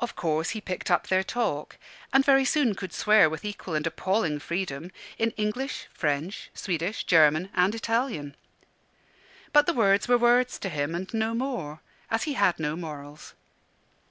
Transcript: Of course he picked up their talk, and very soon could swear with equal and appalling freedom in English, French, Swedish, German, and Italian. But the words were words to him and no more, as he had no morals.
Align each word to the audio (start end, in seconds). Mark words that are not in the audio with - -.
Of 0.00 0.16
course 0.16 0.48
he 0.56 0.62
picked 0.62 0.90
up 0.90 1.08
their 1.08 1.22
talk, 1.22 1.76
and 2.10 2.24
very 2.24 2.46
soon 2.46 2.74
could 2.74 2.90
swear 2.94 3.28
with 3.28 3.44
equal 3.44 3.74
and 3.74 3.86
appalling 3.86 4.38
freedom 4.38 4.90
in 5.18 5.32
English, 5.32 5.88
French, 5.92 6.48
Swedish, 6.54 7.04
German, 7.04 7.50
and 7.54 7.74
Italian. 7.74 8.34
But 9.52 9.66
the 9.66 9.74
words 9.74 10.08
were 10.08 10.16
words 10.16 10.58
to 10.60 10.70
him 10.70 10.94
and 10.94 11.12
no 11.12 11.34
more, 11.34 11.80
as 12.10 12.22
he 12.22 12.32
had 12.32 12.58
no 12.58 12.76
morals. 12.76 13.34